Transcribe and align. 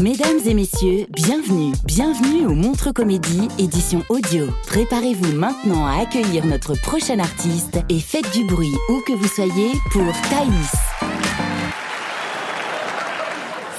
Mesdames 0.00 0.38
et 0.46 0.54
messieurs, 0.54 1.06
bienvenue, 1.08 1.72
bienvenue 1.84 2.46
au 2.46 2.54
Montre 2.54 2.92
Comédie, 2.92 3.48
édition 3.58 4.04
audio. 4.08 4.46
Préparez-vous 4.68 5.32
maintenant 5.32 5.88
à 5.88 6.02
accueillir 6.02 6.46
notre 6.46 6.80
prochain 6.80 7.18
artiste 7.18 7.80
et 7.88 7.98
faites 7.98 8.30
du 8.30 8.44
bruit 8.44 8.76
où 8.90 9.00
que 9.00 9.12
vous 9.12 9.26
soyez 9.26 9.72
pour 9.90 10.06
Thaïs. 10.30 10.72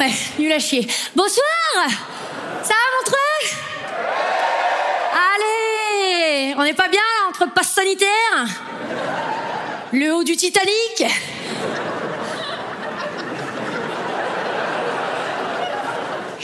Ouais, 0.02 0.12
nul 0.44 0.52
à 0.52 0.60
chier. 0.60 0.86
Bonsoir 1.16 1.88
Ça 2.64 2.74
va, 2.74 2.98
Montreux 2.98 3.58
Allez 5.38 6.54
On 6.58 6.64
n'est 6.66 6.74
pas 6.74 6.90
bien, 6.90 7.00
là, 7.00 7.30
entre 7.30 7.54
passe 7.54 7.72
sanitaire 7.72 8.46
Le 9.94 10.14
haut 10.16 10.26
du 10.26 10.36
Titanic? 10.36 11.06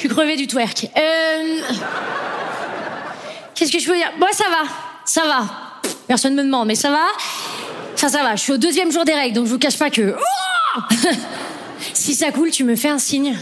Suis 0.06 0.16
crevée 0.16 0.36
du 0.36 0.46
twerk. 0.46 0.88
Euh... 0.96 1.60
Qu'est-ce 3.56 3.72
que 3.72 3.80
je 3.80 3.88
peux 3.88 3.96
dire? 3.96 4.12
Bon, 4.20 4.28
ça 4.32 4.44
va, 4.50 4.70
ça 5.04 5.22
va. 5.26 5.46
Personne 6.08 6.36
me 6.36 6.44
demande, 6.44 6.68
mais 6.68 6.76
ça 6.76 6.92
va 6.92 7.06
Enfin, 7.96 8.10
ça 8.10 8.22
va, 8.22 8.36
je 8.36 8.42
suis 8.42 8.52
au 8.52 8.58
deuxième 8.58 8.92
jour 8.92 9.04
des 9.06 9.14
règles, 9.14 9.36
donc 9.36 9.48
je 9.48 9.52
vous 9.52 9.58
cache 9.58 9.80
pas 9.80 9.90
que... 9.90 10.16
Si 11.94 12.14
ça 12.14 12.32
coule, 12.32 12.52
tu 12.52 12.64
me 12.64 12.76
fais 12.76 12.90
un 12.90 13.00
signe. 13.00 13.38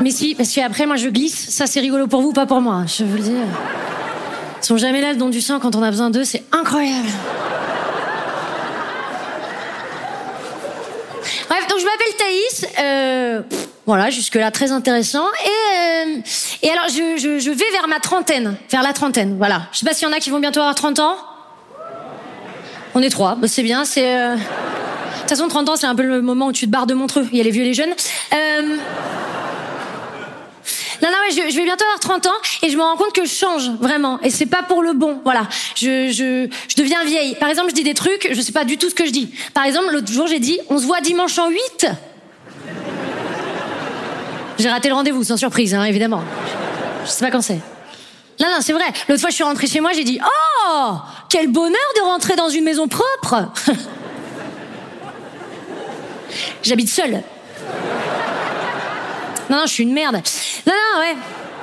Mais 0.00 0.10
si, 0.10 0.34
parce 0.34 0.52
qu'après, 0.52 0.84
moi, 0.86 0.96
je 0.96 1.08
glisse. 1.08 1.50
Ça, 1.50 1.66
c'est 1.66 1.80
rigolo 1.80 2.06
pour 2.06 2.22
vous, 2.22 2.32
pas 2.32 2.46
pour 2.46 2.60
moi. 2.60 2.84
Je 2.86 3.04
vous 3.04 3.16
le 3.16 3.22
dis. 3.22 3.32
Ils 3.32 4.64
sont 4.64 4.76
jamais 4.76 5.00
là, 5.00 5.12
le 5.12 5.18
don 5.18 5.28
du 5.28 5.40
sang, 5.40 5.58
quand 5.58 5.74
on 5.74 5.82
a 5.82 5.90
besoin 5.90 6.10
d'eux. 6.10 6.24
C'est 6.24 6.44
incroyable. 6.52 7.08
Bref, 11.48 11.66
donc 11.68 11.78
je 11.78 11.84
m'appelle 11.84 12.14
Thaïs. 12.18 12.67
Euh, 12.80 13.42
voilà, 13.86 14.10
jusque-là, 14.10 14.50
très 14.50 14.70
intéressant. 14.72 15.24
Et, 15.44 15.48
euh, 15.48 16.20
et 16.62 16.70
alors, 16.70 16.88
je, 16.88 17.16
je, 17.18 17.38
je 17.38 17.50
vais 17.50 17.64
vers 17.72 17.88
ma 17.88 18.00
trentaine. 18.00 18.56
Vers 18.70 18.82
la 18.82 18.92
trentaine, 18.92 19.36
voilà. 19.38 19.62
Je 19.72 19.78
sais 19.78 19.86
pas 19.86 19.94
s'il 19.94 20.06
y 20.06 20.10
en 20.10 20.14
a 20.14 20.20
qui 20.20 20.30
vont 20.30 20.40
bientôt 20.40 20.60
avoir 20.60 20.74
30 20.74 20.98
ans. 21.00 21.16
On 22.94 23.02
est 23.02 23.10
trois, 23.10 23.34
bah, 23.36 23.48
c'est 23.48 23.62
bien, 23.62 23.84
c'est... 23.84 24.16
euh, 24.16 24.34
De 24.34 24.40
toute 25.20 25.28
façon, 25.30 25.48
30 25.48 25.68
ans, 25.70 25.76
c'est 25.76 25.86
un 25.86 25.94
peu 25.94 26.02
le 26.02 26.20
moment 26.22 26.46
où 26.48 26.52
tu 26.52 26.66
te 26.66 26.70
barres 26.70 26.86
de 26.86 26.94
Montreux. 26.94 27.26
Il 27.32 27.38
y 27.38 27.40
a 27.40 27.44
les 27.44 27.50
vieux 27.50 27.62
et 27.62 27.66
les 27.66 27.74
jeunes. 27.74 27.94
Euh, 28.34 28.76
Non, 31.00 31.08
non, 31.10 31.16
mais 31.28 31.34
je, 31.34 31.50
je 31.50 31.56
vais 31.56 31.64
bientôt 31.64 31.84
avoir 31.84 32.00
30 32.00 32.26
ans 32.26 32.38
et 32.62 32.70
je 32.70 32.76
me 32.76 32.82
rends 32.82 32.96
compte 32.96 33.12
que 33.12 33.24
je 33.24 33.32
change, 33.32 33.70
vraiment. 33.80 34.18
Et 34.22 34.30
c'est 34.30 34.46
pas 34.46 34.62
pour 34.64 34.82
le 34.82 34.94
bon, 34.94 35.20
voilà. 35.22 35.42
Je, 35.76 36.10
je, 36.10 36.48
je 36.68 36.74
deviens 36.76 37.04
vieille. 37.04 37.36
Par 37.36 37.48
exemple, 37.48 37.70
je 37.70 37.74
dis 37.74 37.84
des 37.84 37.94
trucs, 37.94 38.28
je 38.32 38.40
sais 38.40 38.50
pas 38.52 38.64
du 38.64 38.78
tout 38.78 38.90
ce 38.90 38.94
que 38.96 39.06
je 39.06 39.12
dis. 39.12 39.30
Par 39.54 39.64
exemple, 39.64 39.92
l'autre 39.92 40.10
jour, 40.12 40.26
j'ai 40.26 40.40
dit, 40.40 40.58
on 40.68 40.78
se 40.78 40.84
voit 40.84 41.00
dimanche 41.00 41.38
en 41.38 41.48
8 41.50 41.86
J'ai 44.58 44.68
raté 44.68 44.88
le 44.88 44.94
rendez-vous, 44.94 45.22
sans 45.24 45.36
surprise, 45.36 45.74
hein, 45.74 45.84
évidemment. 45.84 46.22
Je 47.04 47.10
sais 47.10 47.24
pas 47.24 47.30
quand 47.30 47.42
c'est. 47.42 47.60
Non, 48.40 48.46
non, 48.48 48.58
c'est 48.60 48.72
vrai. 48.72 48.86
L'autre 49.08 49.20
fois, 49.20 49.30
je 49.30 49.34
suis 49.34 49.44
rentrée 49.44 49.66
chez 49.66 49.80
moi, 49.80 49.92
j'ai 49.92 50.04
dit, 50.04 50.20
oh, 50.22 50.94
quel 51.28 51.48
bonheur 51.48 51.76
de 51.96 52.02
rentrer 52.02 52.36
dans 52.36 52.48
une 52.48 52.64
maison 52.64 52.88
propre 52.88 53.50
J'habite 56.62 56.88
seule. 56.88 57.22
Non, 59.50 59.58
non, 59.58 59.66
je 59.66 59.72
suis 59.72 59.84
une 59.84 59.92
merde. 59.92 60.20
Non, 60.66 60.72
non, 60.72 61.00
ouais. 61.00 61.16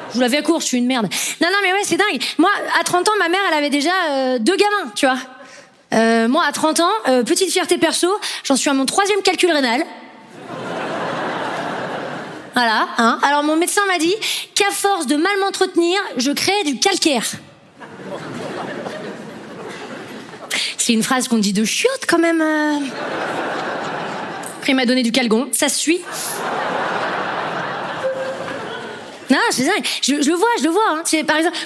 Je 0.10 0.16
vous 0.16 0.22
l'avais 0.22 0.38
à 0.38 0.42
court, 0.42 0.62
je 0.62 0.66
suis 0.66 0.78
une 0.78 0.88
merde. 0.88 1.08
Non, 1.42 1.48
non, 1.52 1.58
mais 1.64 1.74
ouais, 1.74 1.84
c'est 1.84 1.98
dingue. 1.98 2.22
Moi, 2.38 2.50
à 2.80 2.84
30 2.84 3.10
ans, 3.10 3.14
ma 3.20 3.30
mère, 3.30 3.42
elle 3.50 3.58
avait 3.58 3.70
déjà 3.70 3.92
euh, 4.10 4.40
deux 4.40 4.56
gamins, 4.56 4.92
tu 4.96 5.06
vois. 5.06 5.18
Euh, 5.94 6.28
moi, 6.28 6.44
à 6.48 6.52
30 6.52 6.80
ans, 6.80 6.90
euh, 7.08 7.24
petite 7.24 7.52
fierté 7.52 7.78
perso, 7.78 8.08
j'en 8.44 8.56
suis 8.56 8.70
à 8.70 8.74
mon 8.74 8.86
troisième 8.86 9.22
calcul 9.22 9.52
rénal. 9.52 9.86
Voilà, 12.56 12.88
hein. 12.98 13.20
Alors, 13.22 13.44
mon 13.44 13.58
médecin 13.58 13.82
m'a 13.88 13.98
dit 13.98 14.16
qu'à 14.56 14.72
force 14.72 15.06
de 15.08 15.16
mal 15.18 15.32
m'entretenir, 15.42 16.00
je 16.18 16.32
crée 16.32 16.64
du 16.66 16.80
calcaire. 16.80 17.26
C'est 20.78 20.94
une 20.94 21.04
phrase 21.04 21.28
qu'on 21.28 21.38
dit 21.40 21.52
de 21.54 21.66
chiotte, 21.66 22.06
quand 22.08 22.20
même. 22.20 22.42
euh. 22.42 22.78
Après, 24.60 24.72
il 24.72 24.76
m'a 24.76 24.86
donné 24.86 25.04
du 25.04 25.12
calgon, 25.12 25.50
ça 25.52 25.68
suit. 25.70 26.00
Non, 29.30 29.38
dingue. 29.58 29.86
Je, 30.02 30.22
je 30.22 30.30
le 30.30 30.36
vois, 30.36 30.48
je 30.60 30.64
le 30.64 30.70
vois. 30.70 30.84
Hein. 30.92 31.04
Par 31.28 31.38
exemple, 31.38 31.58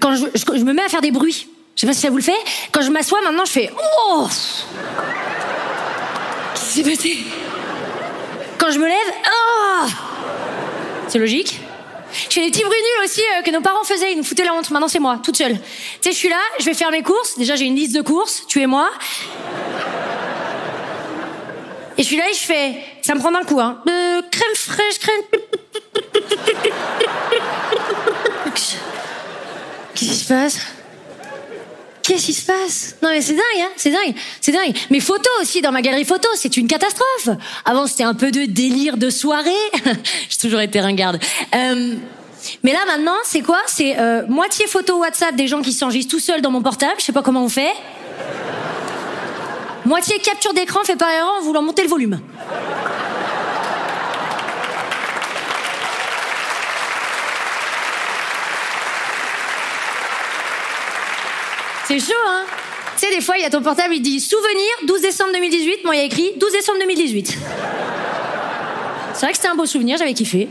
quand- 0.00 0.14
je, 0.16 0.26
je- 0.34 0.58
je 0.58 0.64
me 0.64 0.72
mets 0.72 0.82
à 0.84 0.88
faire 0.88 1.00
des 1.00 1.10
bruits, 1.12 1.48
je 1.76 1.80
sais 1.80 1.86
pas 1.86 1.94
si 1.94 2.00
ça 2.00 2.10
vous 2.10 2.16
le 2.16 2.22
fait, 2.22 2.32
quand 2.72 2.82
je 2.82 2.90
m'assois 2.90 3.20
maintenant, 3.22 3.44
je 3.44 3.52
fais 3.52 3.70
Oh 4.10 4.28
Qu'est-ce 6.54 6.74
qui 6.74 6.82
s'est 6.82 6.90
passé? 6.90 7.18
Quand 8.58 8.70
je 8.72 8.78
me 8.78 8.86
lève, 8.86 8.96
Oh 9.26 9.86
C'est 11.08 11.18
logique. 11.18 11.60
Je 12.12 12.34
fais 12.34 12.40
des 12.42 12.50
petits 12.50 12.62
bruits 12.62 12.78
nuls 12.78 13.04
aussi 13.04 13.20
euh, 13.20 13.42
que 13.42 13.50
nos 13.50 13.60
parents 13.60 13.82
faisaient, 13.84 14.12
ils 14.12 14.16
nous 14.16 14.24
foutaient 14.24 14.44
la 14.44 14.54
honte. 14.54 14.70
Maintenant, 14.70 14.88
c'est 14.88 15.00
moi, 15.00 15.18
toute 15.22 15.36
seule. 15.36 15.54
Tu 15.54 15.60
sais, 16.00 16.12
je 16.12 16.16
suis 16.16 16.28
là, 16.28 16.38
je 16.60 16.64
vais 16.64 16.74
faire 16.74 16.90
mes 16.90 17.02
courses. 17.02 17.36
Déjà, 17.36 17.56
j'ai 17.56 17.64
une 17.64 17.74
liste 17.74 17.94
de 17.94 18.02
courses, 18.02 18.44
tu 18.46 18.60
et 18.60 18.66
moi. 18.66 18.90
Et 21.96 22.02
je 22.02 22.06
suis 22.06 22.16
là 22.16 22.28
et 22.28 22.34
je 22.34 22.40
fais. 22.40 22.76
Ça 23.02 23.14
me 23.14 23.20
prend 23.20 23.32
d'un 23.32 23.44
coup, 23.44 23.60
hein. 23.60 23.82
Euh, 23.88 24.22
crème 24.30 24.54
fraîche, 24.54 24.98
crème. 24.98 25.22
Qu'est-ce 29.94 30.10
qui 30.10 30.14
se 30.14 30.28
passe? 30.28 30.58
Qu'est-ce 32.04 32.26
qui 32.26 32.34
se 32.34 32.44
passe 32.44 32.96
Non 33.02 33.08
mais 33.08 33.22
c'est 33.22 33.32
dingue, 33.32 33.62
hein 33.62 33.70
c'est 33.76 33.90
dingue, 33.90 34.14
c'est 34.42 34.52
dingue. 34.52 34.76
Mes 34.90 35.00
photos 35.00 35.32
aussi 35.40 35.62
dans 35.62 35.72
ma 35.72 35.80
galerie 35.80 36.04
photo, 36.04 36.28
c'est 36.36 36.58
une 36.58 36.66
catastrophe. 36.66 37.30
Avant 37.64 37.86
c'était 37.86 38.04
un 38.04 38.12
peu 38.12 38.30
de 38.30 38.44
délire 38.44 38.98
de 38.98 39.08
soirée. 39.08 39.50
J'ai 40.28 40.36
toujours 40.38 40.60
été 40.60 40.82
ringarde. 40.82 41.18
Euh, 41.54 41.94
mais 42.62 42.72
là 42.74 42.80
maintenant, 42.86 43.16
c'est 43.24 43.40
quoi? 43.40 43.58
C'est 43.66 43.98
euh, 43.98 44.26
moitié 44.28 44.66
photo 44.66 44.98
WhatsApp 44.98 45.34
des 45.34 45.48
gens 45.48 45.62
qui 45.62 45.72
s'enregistrent 45.72 46.10
tout 46.10 46.20
seuls 46.20 46.42
dans 46.42 46.50
mon 46.50 46.60
portable. 46.60 46.96
Je 46.98 47.04
sais 47.04 47.12
pas 47.12 47.22
comment 47.22 47.42
on 47.42 47.48
fait. 47.48 47.72
Moitié 49.86 50.18
capture 50.18 50.52
d'écran 50.52 50.80
fait 50.84 50.96
par 50.96 51.10
erreur 51.10 51.36
en 51.40 51.42
voulant 51.42 51.62
monter 51.62 51.84
le 51.84 51.88
volume. 51.88 52.20
C'est 61.94 62.00
chaud, 62.00 62.18
hein 62.26 62.44
Tu 62.98 63.06
sais, 63.06 63.14
des 63.14 63.20
fois, 63.20 63.36
il 63.38 63.42
y 63.42 63.44
a 63.44 63.50
ton 63.50 63.62
portable, 63.62 63.94
il 63.94 64.00
dit 64.00 64.18
souvenir 64.18 64.68
12 64.88 65.00
décembre 65.00 65.30
2018. 65.32 65.84
Moi, 65.84 65.94
il 65.94 65.98
y 65.98 66.02
a 66.02 66.04
écrit 66.04 66.32
12 66.36 66.50
décembre 66.50 66.78
2018. 66.80 67.38
C'est 69.12 69.20
vrai 69.20 69.30
que 69.30 69.36
c'était 69.36 69.46
un 69.46 69.54
beau 69.54 69.64
souvenir, 69.64 69.96
j'avais 69.96 70.12
kiffé. 70.12 70.48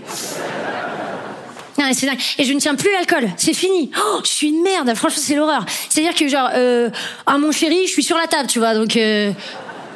Non, 1.77 1.85
c'est 1.91 2.05
dingue. 2.05 2.19
Et 2.37 2.45
je 2.45 2.53
ne 2.53 2.61
tiens 2.61 2.75
plus 2.75 2.93
l'alcool. 2.93 3.29
C'est 3.35 3.53
fini. 3.53 3.91
Oh, 3.93 4.19
je 4.23 4.29
suis 4.29 4.47
une 4.47 4.63
merde. 4.63 4.93
Franchement, 4.95 5.21
c'est 5.21 5.35
l'horreur. 5.35 5.65
C'est-à-dire 5.89 6.15
que, 6.15 6.29
genre, 6.29 6.49
euh, 6.53 6.89
ah, 7.25 7.37
mon 7.37 7.51
chéri, 7.51 7.87
je 7.87 7.91
suis 7.91 8.03
sur 8.03 8.15
la 8.17 8.27
table, 8.27 8.47
tu 8.47 8.59
vois. 8.59 8.73
Donc, 8.73 8.95
euh, 8.95 9.33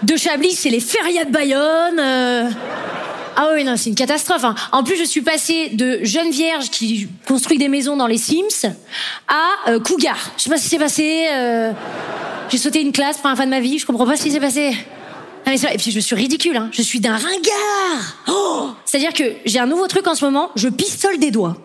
de 0.04 0.18
Chablis, 0.18 0.52
c'est 0.52 0.70
les 0.70 0.82
férias 0.82 1.24
de 1.24 1.32
Bayonne. 1.32 1.98
euh. 1.98 2.50
Ah 3.40 3.52
oui, 3.54 3.64
non, 3.64 3.78
c'est 3.78 3.90
une 3.90 3.96
catastrophe. 3.96 4.44
hein. 4.44 4.56
En 4.72 4.84
plus, 4.84 4.98
je 4.98 5.04
suis 5.04 5.22
passée 5.22 5.70
de 5.74 6.00
jeune 6.04 6.32
vierge 6.32 6.72
qui 6.72 7.08
construit 7.28 7.60
des 7.60 7.68
maisons 7.68 7.96
dans 7.96 8.08
les 8.08 8.18
Sims 8.18 8.74
à 9.28 9.70
euh, 9.70 9.80
cougar. 9.80 10.18
Je 10.38 10.44
sais 10.44 10.50
pas 10.50 10.58
ce 10.58 10.64
qui 10.64 10.70
s'est 10.70 10.80
passé. 10.80 11.28
euh. 11.32 11.72
J'ai 12.50 12.58
sauté 12.58 12.82
une 12.82 12.92
classe 12.92 13.18
pour 13.18 13.28
un 13.28 13.36
fan 13.36 13.46
de 13.46 13.52
ma 13.52 13.60
vie, 13.60 13.78
je 13.78 13.86
comprends 13.86 14.08
pas 14.08 14.16
ce 14.18 14.24
qui 14.24 14.32
s'est 14.32 14.40
passé. 14.40 14.76
Et 15.46 15.78
puis 15.78 15.92
je 15.92 16.00
suis 16.00 16.16
ridicule, 16.16 16.58
hein. 16.58 16.70
je 16.72 16.82
suis 16.82 17.00
d'un 17.00 17.16
ringard. 17.16 18.18
Oh 18.28 18.72
C'est-à-dire 18.86 19.14
que 19.14 19.24
j'ai 19.46 19.60
un 19.60 19.66
nouveau 19.68 19.88
truc 19.88 20.08
en 20.08 20.16
ce 20.16 20.26
moment, 20.26 20.50
je 20.56 20.68
pistole 20.68 21.20
des 21.20 21.30
doigts. 21.32 21.56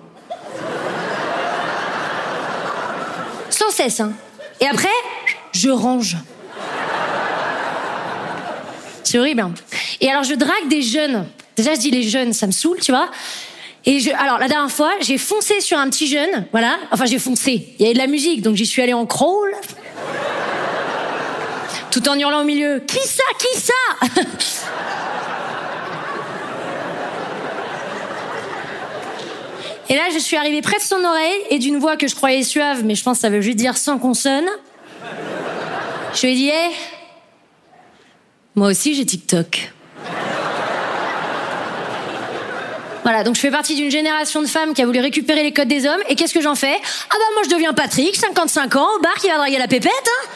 Sans 3.51 3.71
cesse, 3.71 4.01
hein. 4.01 4.13
Et 4.61 4.67
après, 4.67 4.89
je 5.53 5.71
range. 5.71 6.17
C'est 9.05 9.19
horrible. 9.19 9.47
Et 10.01 10.11
alors 10.11 10.23
je 10.25 10.35
drague 10.35 10.69
des 10.69 10.83
jeunes. 10.83 11.27
Déjà 11.57 11.75
je 11.75 11.81
dis 11.81 11.91
les 11.91 12.03
jeunes, 12.03 12.33
ça 12.33 12.47
me 12.47 12.53
saoule, 12.53 12.79
tu 12.81 12.93
vois. 12.93 13.11
Et 13.85 14.01
je, 14.01 14.11
alors 14.11 14.39
la 14.39 14.49
dernière 14.49 14.71
fois, 14.71 14.93
j'ai 15.01 15.19
foncé 15.19 15.61
sur 15.61 15.79
un 15.79 15.91
petit 15.91 16.07
jeune, 16.07 16.47
voilà. 16.53 16.79
Enfin 16.91 17.05
j'ai 17.05 17.19
foncé. 17.19 17.75
Il 17.79 17.83
y 17.83 17.85
avait 17.87 17.95
de 17.95 17.99
la 17.99 18.07
musique, 18.07 18.43
donc 18.43 18.57
j'y 18.57 18.67
suis 18.67 18.81
allée 18.83 18.95
en 18.95 19.07
crawl. 19.07 19.53
Tout 21.91 22.09
en 22.09 22.19
hurlant 22.19 22.41
au 22.41 22.45
milieu. 22.45 22.81
Qui 22.87 22.99
ça 23.07 23.23
Qui 23.39 23.61
ça? 23.61 23.73
Et 29.93 29.95
là, 29.95 30.05
je 30.11 30.19
suis 30.19 30.39
arrivée 30.39 30.63
près 30.63 30.79
de 30.79 30.83
son 30.83 31.05
oreille 31.05 31.43
et 31.51 31.59
d'une 31.59 31.77
voix 31.77 31.99
que 31.99 32.09
je 32.09 32.15
croyais 32.15 32.45
suave, 32.45 32.83
mais 32.83 32.95
je 32.95 33.03
pense 33.03 33.19
que 33.19 33.21
ça 33.21 33.29
veut 33.29 33.43
juste 33.43 33.59
dire 33.59 33.77
sans 33.77 33.99
consonne. 33.99 34.47
Je 36.15 36.23
lui 36.23 36.33
ai 36.33 36.35
dit, 36.35 36.49
hé, 36.49 36.71
moi 38.55 38.69
aussi 38.69 38.95
j'ai 38.95 39.05
TikTok. 39.05 39.73
Voilà, 43.03 43.25
donc 43.25 43.35
je 43.35 43.41
fais 43.41 43.51
partie 43.51 43.75
d'une 43.75 43.91
génération 43.91 44.41
de 44.43 44.47
femmes 44.47 44.75
qui 44.75 44.83
a 44.83 44.87
voulu 44.87 45.01
récupérer 45.01 45.43
les 45.43 45.53
codes 45.53 45.69
des 45.69 45.87
hommes. 45.87 46.01
Et 46.09 46.15
qu'est-ce 46.15 46.33
que 46.35 46.41
j'en 46.41 46.55
fais? 46.55 46.77
Ah 47.11 47.15
bah 47.15 47.25
moi 47.35 47.43
je 47.45 47.51
deviens 47.51 47.73
Patrick, 47.73 48.15
55 48.17 48.77
ans, 48.77 48.89
au 48.97 49.01
bar 49.01 49.15
qui 49.15 49.29
va 49.29 49.37
draguer 49.39 49.59
la 49.59 49.67
pépette. 49.67 49.91
Hein? 49.93 50.29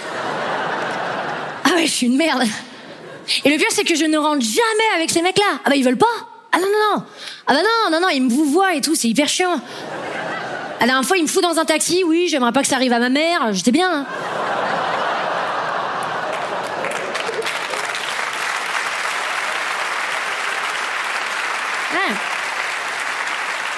Ah 1.64 1.70
ouais, 1.76 1.86
je 1.86 1.92
suis 1.92 2.06
une 2.06 2.16
merde. 2.16 2.42
Et 3.44 3.50
le 3.50 3.56
pire 3.56 3.68
c'est 3.70 3.84
que 3.84 3.94
je 3.94 4.04
ne 4.04 4.18
rentre 4.18 4.44
jamais 4.44 4.94
avec 4.96 5.10
ces 5.10 5.22
mecs-là. 5.22 5.60
Ah 5.64 5.70
bah 5.70 5.76
ils 5.76 5.84
veulent 5.84 5.96
pas? 5.96 6.06
Ah 6.52 6.58
non 6.58 6.66
non 6.66 6.96
non. 6.96 7.04
Ah 7.46 7.54
bah 7.54 7.60
non 7.62 7.90
non 7.92 8.00
non, 8.00 8.08
ils 8.12 8.22
me 8.22 8.30
vous 8.30 8.44
voient 8.46 8.74
et 8.74 8.80
tout, 8.80 8.94
c'est 8.96 9.08
hyper 9.08 9.28
chiant. 9.28 9.60
La 10.80 10.86
dernière 10.86 11.04
fois, 11.08 11.16
il 11.16 11.22
me 11.22 11.28
fout 11.28 11.42
dans 11.42 11.58
un 11.58 11.64
taxi. 11.64 12.04
Oui, 12.04 12.28
j'aimerais 12.28 12.52
pas 12.52 12.60
que 12.60 12.68
ça 12.68 12.76
arrive 12.76 12.92
à 12.92 12.98
ma 12.98 13.08
mère. 13.08 13.48
J'étais 13.52 13.72
bien. 13.72 13.90
hein. 13.90 14.06
Ouais. 21.92 22.14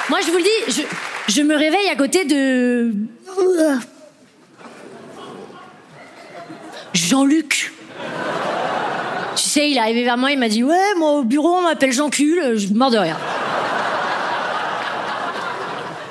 Moi, 0.08 0.20
je 0.24 0.30
vous 0.30 0.38
le 0.38 0.42
dis, 0.42 0.86
je, 1.28 1.42
me 1.42 1.54
réveille 1.54 1.88
à 1.90 1.96
côté 1.96 2.24
de. 2.24 2.92
Jean-Luc. 6.94 7.72
Tu 9.36 9.42
sais, 9.42 9.70
il 9.70 9.76
est 9.76 9.80
arrivé 9.80 10.04
vers 10.04 10.16
moi, 10.16 10.32
il 10.32 10.38
m'a 10.38 10.48
dit 10.48 10.64
Ouais, 10.64 10.94
moi 10.96 11.12
au 11.12 11.24
bureau, 11.24 11.56
on 11.56 11.62
m'appelle 11.62 11.92
Jean-Cul. 11.92 12.40
Je 12.56 12.68
mort 12.68 12.90
de 12.90 12.98
rire. 12.98 13.16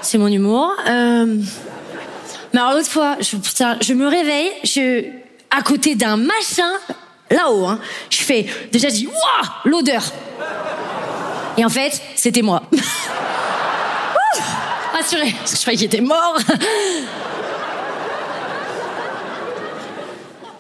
C'est 0.02 0.18
mon 0.18 0.28
humour. 0.28 0.74
Euh, 0.88 1.26
Mais 2.54 2.60
alors 2.60 2.74
l'autre 2.74 2.90
fois, 2.90 3.18
je 3.20 3.94
me 3.94 4.08
réveille, 4.08 4.52
je 4.64 5.06
à 5.50 5.62
côté 5.62 5.96
d'un 5.96 6.18
machin, 6.18 6.72
là-haut, 7.32 7.66
hein, 7.66 7.80
je 8.10 8.18
fais, 8.18 8.46
déjà 8.72 8.90
je 8.90 8.94
dis, 8.94 9.08
waouh, 9.08 9.50
l'odeur. 9.66 10.04
Et 11.58 11.66
en 11.66 11.70
fait, 11.70 12.02
c'était 12.16 12.42
moi. 12.42 12.64
Ouh, 14.98 15.02
Rassuré, 15.02 15.36
parce 15.38 15.52
que 15.52 15.58
je 15.58 15.62
croyais 15.62 15.78
qu'il 15.78 15.86
était 15.86 16.02
mort. 16.02 16.38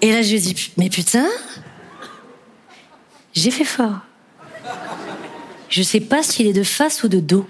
Et 0.01 0.11
là, 0.11 0.21
je 0.21 0.31
lui 0.31 0.39
dis, 0.39 0.71
mais 0.77 0.89
putain, 0.89 1.25
j'ai 3.33 3.51
fait 3.51 3.63
fort. 3.63 3.99
Je 5.69 5.81
sais 5.81 5.99
pas 5.99 6.23
s'il 6.23 6.47
est 6.47 6.53
de 6.53 6.63
face 6.63 7.03
ou 7.03 7.07
de 7.07 7.19
dos. 7.19 7.47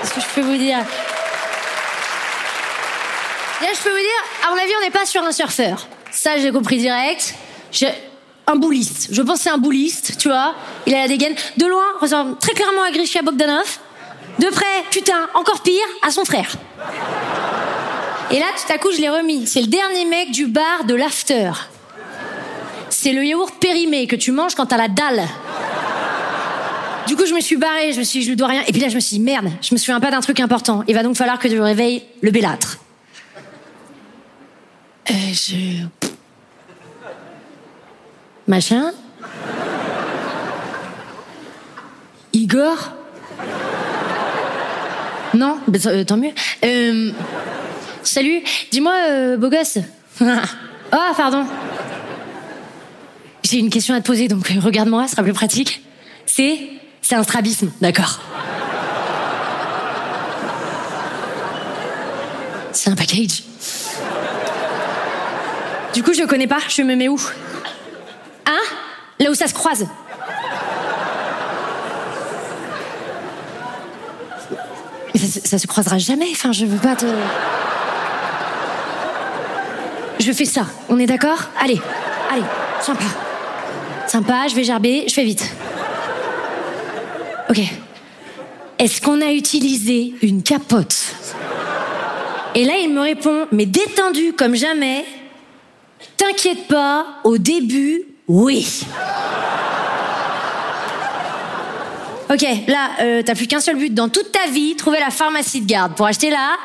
Qu'est-ce 0.00 0.14
que 0.14 0.20
je 0.20 0.26
peux 0.34 0.40
vous 0.42 0.56
dire? 0.56 0.78
Là, 3.60 3.68
je 3.74 3.82
peux 3.82 3.90
vous 3.90 3.96
dire, 3.96 4.22
à 4.46 4.50
mon 4.50 4.56
avis, 4.56 4.72
on 4.78 4.84
n'est 4.84 4.90
pas 4.90 5.06
sur 5.06 5.22
un 5.22 5.32
surfeur. 5.32 5.88
Ça, 6.10 6.38
j'ai 6.38 6.52
compris 6.52 6.78
direct. 6.78 7.34
Un 8.46 8.56
bouliste. 8.56 9.08
Je 9.12 9.22
pense 9.22 9.40
c'est 9.40 9.50
un 9.50 9.58
bouliste, 9.58 10.18
tu 10.18 10.28
vois. 10.28 10.54
Il 10.86 10.94
a 10.94 11.02
la 11.02 11.08
dégaine. 11.08 11.34
De 11.56 11.66
loin, 11.66 11.84
ressemble 12.00 12.36
très 12.38 12.52
clairement 12.52 12.82
à 12.82 12.90
Grisha 12.90 13.22
Bogdanov. 13.22 13.78
De 14.38 14.46
près, 14.46 14.84
putain, 14.90 15.28
encore 15.34 15.60
pire, 15.62 15.74
à 16.02 16.10
son 16.10 16.24
frère. 16.24 16.56
Et 18.30 18.38
là, 18.38 18.46
tout 18.56 18.72
à 18.72 18.78
coup, 18.78 18.90
je 18.92 19.00
l'ai 19.00 19.10
remis. 19.10 19.46
C'est 19.46 19.60
le 19.60 19.66
dernier 19.66 20.04
mec 20.06 20.30
du 20.30 20.46
bar 20.46 20.84
de 20.86 20.94
l'after. 20.94 21.52
C'est 22.88 23.12
le 23.12 23.24
yaourt 23.24 23.54
périmé 23.60 24.06
que 24.06 24.16
tu 24.16 24.32
manges 24.32 24.54
quand 24.54 24.66
t'as 24.66 24.78
la 24.78 24.88
dalle. 24.88 25.22
Du 27.06 27.16
coup, 27.16 27.26
je 27.26 27.34
me 27.34 27.40
suis 27.40 27.56
barrée, 27.56 27.92
je 27.92 27.98
me 27.98 28.04
suis 28.04 28.20
dit, 28.20 28.24
je 28.24 28.30
lui 28.30 28.36
dois 28.36 28.48
rien. 28.48 28.62
Et 28.66 28.72
puis 28.72 28.80
là, 28.80 28.88
je 28.88 28.94
me 28.94 29.00
suis 29.00 29.16
dit, 29.16 29.22
merde, 29.22 29.50
je 29.60 29.74
me 29.74 29.78
souviens 29.78 30.00
pas 30.00 30.10
d'un 30.10 30.20
truc 30.20 30.40
important. 30.40 30.82
Il 30.88 30.94
va 30.94 31.02
donc 31.02 31.16
falloir 31.16 31.38
que 31.38 31.48
je 31.48 31.56
réveille 31.56 32.04
le 32.20 32.30
bellâtre. 32.30 32.78
Euh, 35.10 35.14
je. 35.32 35.84
Machin 38.46 38.92
Igor 42.52 42.76
Non 45.32 45.56
tant- 45.72 45.88
euh, 45.88 46.04
Tant 46.04 46.16
mieux. 46.18 46.32
Euh, 46.64 47.10
Salut, 48.02 48.42
dis-moi, 48.70 48.92
euh, 49.08 49.36
beau 49.38 49.48
gosse. 49.48 49.78
Ah, 50.94 51.12
pardon. 51.16 51.46
J'ai 53.42 53.56
une 53.56 53.70
question 53.70 53.94
à 53.94 54.00
te 54.02 54.06
poser, 54.06 54.28
donc 54.28 54.50
euh, 54.50 54.60
regarde-moi, 54.60 55.06
ce 55.06 55.12
sera 55.12 55.22
plus 55.22 55.32
pratique. 55.32 55.82
C'est. 56.26 56.68
C'est 57.00 57.14
un 57.14 57.22
strabisme, 57.22 57.70
d'accord. 57.80 58.20
C'est 62.72 62.90
un 62.90 62.94
package. 62.94 63.42
Du 65.94 66.02
coup, 66.02 66.12
je 66.12 66.24
connais 66.24 66.46
pas, 66.46 66.58
je 66.68 66.82
me 66.82 66.94
mets 66.94 67.08
où? 67.08 67.18
Hein? 68.44 68.60
Là 69.18 69.30
où 69.30 69.34
ça 69.34 69.46
se 69.46 69.54
croise. 69.54 69.86
Mais 75.14 75.20
Ça, 75.20 75.40
ça 75.44 75.58
se 75.58 75.66
croisera 75.66 75.98
jamais, 75.98 76.28
enfin, 76.32 76.52
je 76.52 76.64
veux 76.64 76.78
pas 76.78 76.96
te. 76.96 77.06
Je 80.18 80.32
fais 80.32 80.44
ça, 80.44 80.66
on 80.88 80.98
est 80.98 81.06
d'accord? 81.06 81.38
Allez, 81.60 81.80
allez, 82.30 82.44
sympa. 82.80 83.04
Sympa, 84.06 84.46
je 84.48 84.54
vais 84.54 84.64
gerber, 84.64 85.04
je 85.08 85.14
fais 85.14 85.24
vite. 85.24 85.50
Ok. 87.50 87.60
Est-ce 88.78 89.00
qu'on 89.00 89.20
a 89.20 89.32
utilisé 89.32 90.14
une 90.22 90.42
capote? 90.42 90.96
Et 92.54 92.64
là, 92.64 92.74
il 92.82 92.92
me 92.92 93.00
répond, 93.00 93.46
mais 93.52 93.66
détendu 93.66 94.32
comme 94.32 94.54
jamais. 94.54 95.04
T'inquiète 96.16 96.66
pas, 96.68 97.06
au 97.24 97.38
début, 97.38 98.02
oui. 98.28 98.84
Ok, 102.32 102.46
là, 102.66 102.90
euh, 103.00 103.22
t'as 103.22 103.34
plus 103.34 103.46
qu'un 103.46 103.60
seul 103.60 103.76
but 103.76 103.92
dans 103.92 104.08
toute 104.08 104.32
ta 104.32 104.50
vie, 104.50 104.74
trouver 104.74 104.98
la 105.00 105.10
pharmacie 105.10 105.60
de 105.60 105.66
garde 105.66 105.94
pour 105.94 106.06
acheter 106.06 106.30
là. 106.30 106.56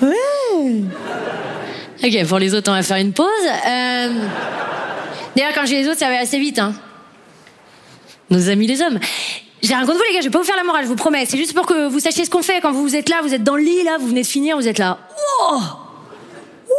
Ouais. 0.00 0.82
Ok, 2.02 2.26
pour 2.26 2.38
les 2.38 2.54
autres, 2.54 2.70
on 2.70 2.74
va 2.74 2.82
faire 2.82 2.96
une 2.96 3.12
pause. 3.12 3.28
Euh, 3.66 4.08
D'ailleurs, 5.36 5.52
quand 5.54 5.66
j'ai 5.66 5.82
les 5.82 5.88
autres, 5.88 5.98
ça 5.98 6.08
va 6.08 6.20
assez 6.20 6.38
vite. 6.38 6.58
Hein. 6.58 6.72
Nos 8.30 8.48
amis 8.48 8.66
les 8.66 8.80
hommes. 8.80 8.98
J'ai 9.62 9.74
rien 9.74 9.84
contre 9.84 9.98
vous, 9.98 10.04
les 10.08 10.14
gars, 10.14 10.20
je 10.20 10.26
vais 10.26 10.30
pas 10.30 10.38
vous 10.38 10.44
faire 10.44 10.56
la 10.56 10.64
morale, 10.64 10.84
je 10.84 10.88
vous 10.88 10.96
promets. 10.96 11.26
C'est 11.26 11.36
juste 11.36 11.54
pour 11.54 11.66
que 11.66 11.88
vous 11.88 12.00
sachiez 12.00 12.24
ce 12.24 12.30
qu'on 12.30 12.42
fait 12.42 12.60
quand 12.62 12.72
vous 12.72 12.96
êtes 12.96 13.10
là, 13.10 13.20
vous 13.22 13.34
êtes 13.34 13.44
dans 13.44 13.56
le 13.56 13.62
lit, 13.62 13.82
là, 13.82 13.98
vous 13.98 14.08
venez 14.08 14.22
de 14.22 14.26
finir, 14.26 14.56
vous 14.56 14.68
êtes 14.68 14.78
là. 14.78 14.98
Oh 15.40 15.58
Ouh 16.68 16.74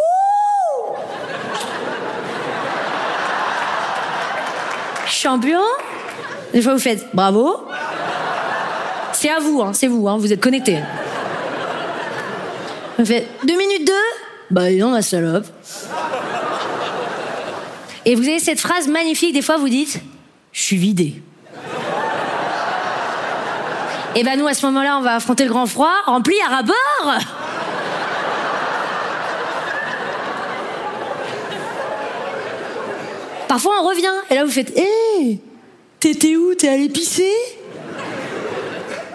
Champion 5.07 5.61
Des 6.55 6.61
fois, 6.61 6.73
vous 6.73 6.79
faites 6.79 7.05
bravo. 7.13 7.67
C'est 9.11 9.29
à 9.29 9.39
vous, 9.39 9.61
hein, 9.61 9.73
c'est 9.73 9.87
vous, 9.87 10.07
hein, 10.07 10.17
vous 10.17 10.31
êtes 10.31 10.39
connectés. 10.39 10.79
Vous 12.97 13.05
faites 13.05 13.27
deux 13.43 13.57
minutes 13.57 13.85
deux 13.85 13.93
Bah, 14.51 14.71
non, 14.71 14.93
la 14.93 15.01
salope. 15.01 15.45
Et 18.05 18.15
vous 18.15 18.23
avez 18.23 18.39
cette 18.39 18.61
phrase 18.61 18.87
magnifique, 18.87 19.33
des 19.33 19.41
fois, 19.41 19.57
vous 19.57 19.67
dites 19.67 20.01
Je 20.53 20.61
suis 20.61 20.77
vidé. 20.77 21.21
Et 24.15 24.23
ben 24.23 24.39
nous, 24.39 24.47
à 24.47 24.53
ce 24.53 24.65
moment-là, 24.67 24.97
on 24.97 25.01
va 25.01 25.15
affronter 25.15 25.43
le 25.43 25.49
grand 25.49 25.65
froid, 25.65 25.91
rempli 26.05 26.35
à 26.47 26.55
rabord 26.55 27.19
Parfois, 33.49 33.73
on 33.81 33.89
revient, 33.89 34.07
et 34.29 34.35
là, 34.35 34.45
vous 34.45 34.51
faites 34.51 34.71
Hé 34.77 35.41
T'étais 36.05 36.35
où? 36.35 36.53
T'es 36.53 36.67
allé 36.67 36.87
pisser? 36.87 37.33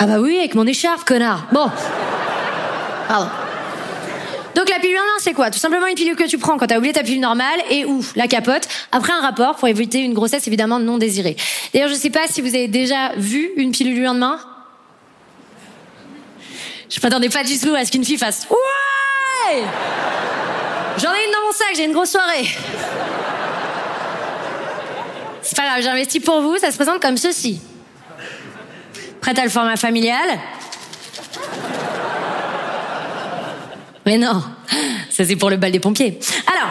Ah 0.00 0.06
bah 0.06 0.18
oui, 0.18 0.37
avec 0.38 0.56
mon 0.56 0.66
écharpe, 0.66 1.04
connard. 1.04 1.47
Bon. 1.52 1.70
Pardon. 3.06 3.28
Donc 4.56 4.68
la 4.68 4.80
pilule 4.80 4.99
en 4.99 5.02
main, 5.02 5.20
c'est 5.20 5.32
quoi? 5.32 5.52
Tout 5.52 5.61
simplement 5.61 5.87
une 5.87 5.94
pilule 5.94 6.16
que 6.16 6.26
tu 6.26 6.37
prends 6.37 6.59
quand 6.59 6.66
t'as 6.66 6.78
oublié 6.78 6.92
ta 6.92 7.04
pilule 7.04 7.20
normale 7.20 7.61
et 7.70 7.85
ouf, 7.85 8.11
la 8.16 8.26
capote. 8.26 8.66
Après 8.90 9.12
un 9.12 9.20
rapport 9.20 9.54
pour 9.54 9.68
éviter 9.68 10.00
une 10.00 10.14
grossesse 10.14 10.49
évidemment 10.49 10.80
non 10.80 10.99
désirée. 10.99 11.37
D'ailleurs, 11.73 11.90
je 11.90 11.94
sais 11.94 12.11
pas 12.11 12.26
si 12.28 12.40
vous 12.40 12.56
avez 12.56 12.66
déjà 12.66 13.12
vu 13.16 13.52
une 13.54 13.70
pilule 13.70 13.94
du 13.94 14.02
lendemain. 14.02 14.40
Je 16.88 16.99
m'attendais 17.00 17.28
pas 17.28 17.44
du 17.44 17.56
tout 17.56 17.73
à 17.73 17.85
ce 17.85 17.92
qu'une 17.92 18.04
fille 18.04 18.18
fasse 18.18 18.49
Ouais 18.50 19.62
J'en 20.99 21.12
ai 21.12 21.25
une 21.25 21.32
dans 21.32 21.47
mon 21.47 21.52
sac, 21.52 21.68
j'ai 21.76 21.85
une 21.85 21.92
grosse 21.92 22.11
soirée. 22.11 22.49
C'est 25.50 25.57
pas 25.57 25.66
grave, 25.66 25.83
j'investis 25.83 26.23
pour 26.23 26.42
vous, 26.42 26.59
ça 26.59 26.71
se 26.71 26.76
présente 26.76 27.02
comme 27.02 27.16
ceci. 27.16 27.61
Prête 29.21 29.37
à 29.37 29.42
le 29.42 29.50
format 29.50 29.75
familial 29.75 30.38
Mais 34.07 34.16
non, 34.16 34.45
ça 35.11 35.25
c'est 35.25 35.35
pour 35.35 35.50
le 35.50 35.57
bal 35.57 35.73
des 35.73 35.80
pompiers. 35.80 36.21
Alors, 36.47 36.71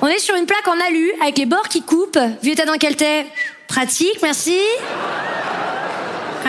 on 0.00 0.06
est 0.06 0.18
sur 0.18 0.34
une 0.34 0.46
plaque 0.46 0.66
en 0.66 0.80
alu 0.88 1.12
avec 1.20 1.36
les 1.36 1.44
bords 1.44 1.68
qui 1.68 1.82
coupent. 1.82 2.18
Vu 2.42 2.52
état 2.52 2.64
dans 2.64 2.78
quel 2.78 2.96
t'es 2.96 3.26
Pratique, 3.68 4.18
merci. 4.22 4.58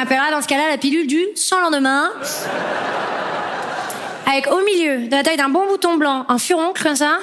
Appellera 0.01 0.31
dans 0.31 0.41
ce 0.41 0.48
cas-là 0.48 0.69
la 0.69 0.77
pilule 0.77 1.07
du 1.07 1.22
sans 1.36 1.60
lendemain. 1.60 2.12
Avec 4.25 4.48
au 4.48 4.63
milieu, 4.63 5.07
de 5.07 5.12
la 5.12 5.22
taille 5.22 5.36
d'un 5.36 5.50
bon 5.50 5.67
bouton 5.67 5.98
blanc, 5.98 6.25
un 6.29 6.38
furoncle 6.38 6.81
comme 6.81 6.95
ça. 6.95 7.17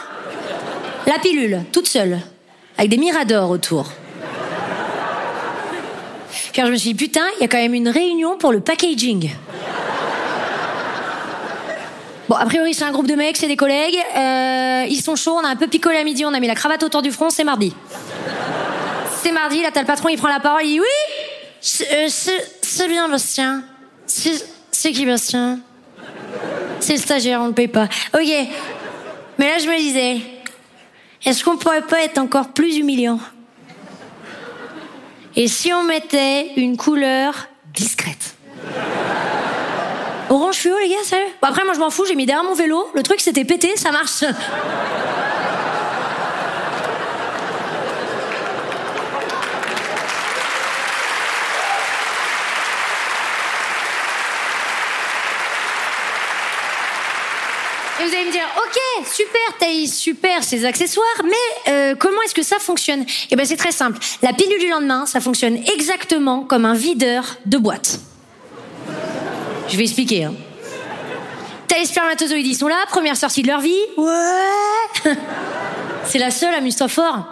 La 1.06 1.18
pilule, 1.18 1.64
toute 1.72 1.88
seule, 1.88 2.20
avec 2.78 2.90
des 2.90 2.96
miradors 2.96 3.50
autour. 3.50 3.90
Car 6.52 6.66
je 6.66 6.72
me 6.72 6.76
suis 6.76 6.92
dit, 6.92 7.06
putain, 7.06 7.24
il 7.36 7.42
y 7.42 7.44
a 7.44 7.48
quand 7.48 7.58
même 7.58 7.74
une 7.74 7.88
réunion 7.88 8.36
pour 8.36 8.52
le 8.52 8.60
packaging. 8.60 9.30
Bon, 12.28 12.36
a 12.36 12.46
priori, 12.46 12.72
c'est 12.72 12.84
un 12.84 12.92
groupe 12.92 13.08
de 13.08 13.14
mecs, 13.14 13.36
c'est 13.36 13.48
des 13.48 13.56
collègues. 13.56 13.98
Euh, 14.16 14.86
ils 14.88 15.02
sont 15.02 15.16
chauds, 15.16 15.36
on 15.40 15.44
a 15.44 15.48
un 15.48 15.56
peu 15.56 15.66
picolé 15.66 15.96
à 15.96 16.04
midi, 16.04 16.24
on 16.24 16.32
a 16.32 16.40
mis 16.40 16.46
la 16.46 16.54
cravate 16.54 16.82
autour 16.82 17.02
du 17.02 17.10
front, 17.10 17.30
c'est 17.30 17.44
mardi. 17.44 17.74
C'est 19.22 19.32
mardi, 19.32 19.62
là, 19.62 19.70
t'as 19.72 19.80
le 19.80 19.86
patron, 19.86 20.08
il 20.08 20.18
prend 20.18 20.28
la 20.28 20.40
parole, 20.40 20.62
il 20.64 20.74
dit 20.74 20.80
Oui 20.80 20.86
C'est 21.60 22.88
bien, 22.88 23.08
Bastien. 23.08 23.64
C'est 24.06 24.92
qui, 24.92 25.04
Bastien 25.04 25.58
C'est 26.80 26.94
le 26.94 26.98
stagiaire, 27.00 27.40
on 27.40 27.48
le 27.48 27.52
paye 27.52 27.68
pas. 27.68 27.88
Ok. 28.14 28.30
Mais 29.38 29.46
là, 29.46 29.58
je 29.58 29.66
me 29.66 29.76
disais, 29.78 30.20
est-ce 31.24 31.44
qu'on 31.44 31.56
pourrait 31.56 31.82
pas 31.82 32.02
être 32.02 32.18
encore 32.18 32.48
plus 32.48 32.76
humiliant? 32.78 33.20
Et 35.36 35.48
si 35.48 35.72
on 35.72 35.84
mettait 35.84 36.52
une 36.56 36.76
couleur 36.76 37.48
discrète? 37.72 38.34
Orange 40.28 40.56
fluo, 40.56 40.78
les 40.78 40.88
gars, 40.88 40.96
sérieux 41.04 41.26
bon, 41.40 41.48
Après, 41.48 41.64
moi, 41.64 41.74
je 41.74 41.78
m'en 41.78 41.90
fous, 41.90 42.04
j'ai 42.06 42.14
mis 42.14 42.26
derrière 42.26 42.44
mon 42.44 42.54
vélo. 42.54 42.90
Le 42.94 43.02
truc, 43.02 43.20
c'était 43.20 43.44
pété, 43.44 43.76
ça 43.76 43.92
marche. 43.92 44.24
Et 58.02 58.08
vous 58.08 58.14
allez 58.14 58.26
me 58.26 58.32
dire, 58.32 58.48
ok, 58.56 59.06
super 59.06 59.40
Thaïs, 59.60 59.96
super 59.96 60.42
ces 60.42 60.64
accessoires, 60.64 61.06
mais 61.24 61.72
euh, 61.72 61.94
comment 61.96 62.20
est-ce 62.22 62.34
que 62.34 62.42
ça 62.42 62.58
fonctionne? 62.58 63.04
Eh 63.30 63.36
ben 63.36 63.46
c'est 63.46 63.56
très 63.56 63.70
simple. 63.70 63.98
La 64.22 64.32
pilule 64.32 64.58
du 64.58 64.68
lendemain, 64.68 65.06
ça 65.06 65.20
fonctionne 65.20 65.56
exactement 65.72 66.42
comme 66.42 66.64
un 66.64 66.74
videur 66.74 67.36
de 67.46 67.58
boîte. 67.58 68.00
Je 69.68 69.76
vais 69.76 69.84
expliquer. 69.84 70.24
Hein. 70.24 70.34
Les 71.78 71.86
spermatozoïdes, 71.86 72.46
ils 72.46 72.54
sont 72.54 72.68
là, 72.68 72.76
première 72.88 73.16
sortie 73.16 73.42
de 73.42 73.48
leur 73.48 73.60
vie. 73.60 73.74
Ouais 73.96 75.12
C'est 76.04 76.18
la 76.18 76.30
seule, 76.30 76.54
amuse-toi 76.54 76.86
fort. 76.86 77.24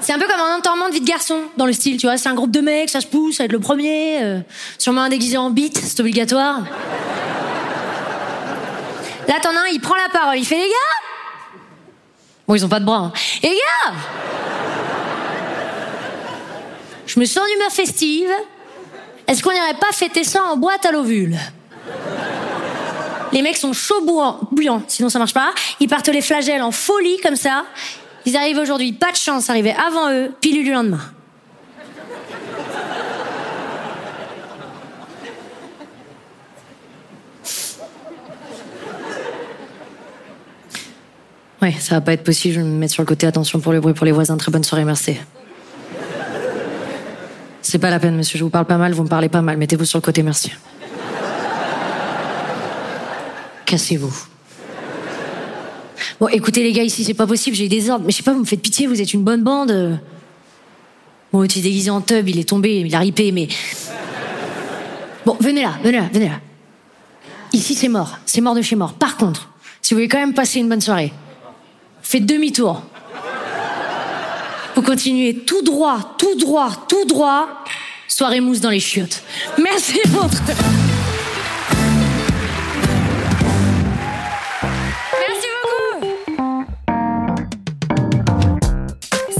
C'est 0.00 0.12
un 0.12 0.18
peu 0.18 0.26
comme 0.26 0.40
un 0.40 0.56
enterrement 0.56 0.88
de 0.88 0.94
vie 0.94 1.00
de 1.00 1.06
garçon, 1.06 1.42
dans 1.56 1.66
le 1.66 1.72
style, 1.72 1.96
tu 1.96 2.06
vois. 2.06 2.16
C'est 2.16 2.28
un 2.28 2.34
groupe 2.34 2.50
de 2.50 2.60
mecs, 2.60 2.90
ça 2.90 3.00
se 3.00 3.06
pousse, 3.06 3.36
ça 3.36 3.44
va 3.44 3.46
être 3.46 3.52
le 3.52 3.60
premier. 3.60 4.22
Euh, 4.22 4.40
sûrement 4.78 5.02
un 5.02 5.08
déguisé 5.08 5.36
en 5.36 5.50
bite, 5.50 5.78
c'est 5.78 6.00
obligatoire. 6.00 6.62
Là, 9.28 9.34
t'en 9.42 9.50
as 9.50 9.60
un, 9.60 9.66
il 9.72 9.80
prend 9.80 9.94
la 9.94 10.08
parole, 10.08 10.38
il 10.38 10.44
fait 10.44 10.56
les 10.56 10.68
gars 10.68 11.04
Bon, 12.46 12.54
ils 12.54 12.64
ont 12.64 12.68
pas 12.68 12.80
de 12.80 12.84
bras. 12.84 12.98
Hein. 12.98 13.12
Les 13.42 13.50
gars 13.50 13.92
Je 17.06 17.18
me 17.18 17.24
sens 17.24 17.44
d'humeur 17.50 17.70
festive. 17.70 18.30
Est-ce 19.26 19.42
qu'on 19.42 19.52
n'irait 19.52 19.74
pas 19.74 19.92
fêter 19.92 20.24
ça 20.24 20.42
en 20.44 20.56
boîte 20.56 20.84
à 20.84 20.92
l'ovule 20.92 21.38
Les 23.32 23.40
mecs 23.40 23.56
sont 23.56 23.72
chauds 23.72 24.02
bouillants, 24.52 24.82
sinon 24.88 25.08
ça 25.08 25.18
marche 25.18 25.32
pas. 25.32 25.52
Ils 25.80 25.88
partent 25.88 26.08
les 26.08 26.20
flagelles 26.20 26.62
en 26.62 26.70
folie 26.70 27.18
comme 27.22 27.36
ça. 27.36 27.64
Ils 28.26 28.36
arrivent 28.36 28.58
aujourd'hui, 28.58 28.92
pas 28.92 29.10
de 29.10 29.16
chance, 29.16 29.48
arriver 29.48 29.74
avant 29.86 30.10
eux, 30.10 30.32
pilule 30.40 30.64
du 30.64 30.72
lendemain. 30.72 31.13
Ouais, 41.64 41.74
ça 41.80 41.94
va 41.94 42.02
pas 42.02 42.12
être 42.12 42.24
possible, 42.24 42.56
je 42.56 42.60
vais 42.60 42.66
me 42.66 42.76
mettre 42.76 42.92
sur 42.92 43.02
le 43.02 43.06
côté. 43.06 43.26
Attention 43.26 43.58
pour 43.58 43.72
le 43.72 43.80
bruit 43.80 43.94
pour 43.94 44.04
les 44.04 44.12
voisins. 44.12 44.36
Très 44.36 44.52
bonne 44.52 44.64
soirée, 44.64 44.84
merci. 44.84 45.16
C'est 47.62 47.78
pas 47.78 47.88
la 47.88 47.98
peine, 47.98 48.14
monsieur. 48.14 48.38
Je 48.38 48.44
vous 48.44 48.50
parle 48.50 48.66
pas 48.66 48.76
mal, 48.76 48.92
vous 48.92 49.02
me 49.02 49.08
parlez 49.08 49.30
pas 49.30 49.40
mal. 49.40 49.56
Mettez-vous 49.56 49.86
sur 49.86 49.96
le 49.96 50.02
côté, 50.02 50.22
merci. 50.22 50.52
Cassez-vous. 53.64 54.14
Bon, 56.20 56.28
écoutez, 56.28 56.62
les 56.62 56.72
gars, 56.72 56.82
ici, 56.82 57.02
c'est 57.02 57.14
pas 57.14 57.26
possible, 57.26 57.56
j'ai 57.56 57.70
des 57.70 57.88
ordres. 57.88 58.04
Mais 58.04 58.12
je 58.12 58.18
sais 58.18 58.22
pas, 58.22 58.34
vous 58.34 58.40
me 58.40 58.44
faites 58.44 58.60
pitié, 58.60 58.86
vous 58.86 59.00
êtes 59.00 59.14
une 59.14 59.24
bonne 59.24 59.42
bande. 59.42 59.98
Bon, 61.32 61.46
tu 61.46 61.60
es 61.60 61.62
déguisé 61.62 61.88
en 61.88 62.02
tub, 62.02 62.28
il 62.28 62.38
est 62.38 62.46
tombé, 62.46 62.80
il 62.80 62.94
a 62.94 62.98
ripé, 62.98 63.32
mais. 63.32 63.48
Bon, 65.24 65.34
venez 65.40 65.62
là, 65.62 65.78
venez 65.82 65.96
là, 65.96 66.10
venez 66.12 66.28
là. 66.28 66.40
Ici, 67.54 67.74
c'est 67.74 67.88
mort. 67.88 68.18
C'est 68.26 68.42
mort 68.42 68.54
de 68.54 68.60
chez 68.60 68.76
mort. 68.76 68.92
Par 68.92 69.16
contre, 69.16 69.48
si 69.80 69.94
vous 69.94 69.96
voulez 69.96 70.08
quand 70.08 70.20
même 70.20 70.34
passer 70.34 70.60
une 70.60 70.68
bonne 70.68 70.82
soirée, 70.82 71.10
faites 72.04 72.26
demi-tour. 72.26 72.82
Vous 74.76 74.82
continuez 74.82 75.34
tout 75.34 75.62
droit, 75.62 76.14
tout 76.18 76.36
droit, 76.36 76.70
tout 76.88 77.04
droit. 77.06 77.64
Soirée 78.08 78.40
mousse 78.40 78.60
dans 78.60 78.70
les 78.70 78.80
chiottes. 78.80 79.22
Merci 79.60 79.98
votre. 80.08 80.42
Merci 85.12 85.48
beaucoup. 85.62 86.64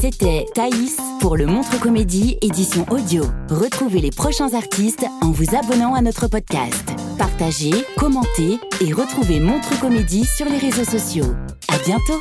C'était 0.01 0.47
Thaïs 0.55 0.97
pour 1.21 1.37
le 1.37 1.47
Montre 1.47 1.79
Comédie 1.81 2.39
édition 2.43 2.87
audio. 2.91 3.25
Retrouvez 3.51 4.01
les 4.01 4.11
prochains 4.11 4.55
artistes 4.55 5.05
en 5.21 5.31
vous 5.31 5.55
abonnant 5.55 5.95
à 5.95 6.01
notre 6.01 6.29
podcast. 6.29 6.85
Partagez, 7.19 7.73
commentez 7.97 8.59
et 8.81 8.93
retrouvez 8.93 9.41
Montre 9.41 9.79
Comédie 9.81 10.25
sur 10.25 10.47
les 10.47 10.59
réseaux 10.59 10.85
sociaux. 10.85 11.35
À 11.69 11.79
bientôt. 11.85 12.21